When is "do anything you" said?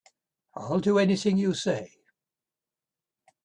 0.79-1.53